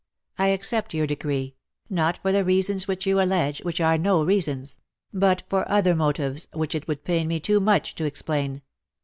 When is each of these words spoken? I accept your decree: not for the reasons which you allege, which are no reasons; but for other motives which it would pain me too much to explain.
I 0.39 0.47
accept 0.47 0.95
your 0.95 1.05
decree: 1.05 1.53
not 1.87 2.17
for 2.17 2.31
the 2.31 2.43
reasons 2.43 2.87
which 2.87 3.05
you 3.05 3.21
allege, 3.21 3.59
which 3.63 3.79
are 3.79 3.99
no 3.99 4.23
reasons; 4.23 4.79
but 5.13 5.43
for 5.47 5.69
other 5.69 5.93
motives 5.93 6.47
which 6.53 6.73
it 6.73 6.87
would 6.87 7.03
pain 7.03 7.27
me 7.27 7.39
too 7.39 7.59
much 7.59 7.93
to 7.93 8.05
explain. 8.05 8.63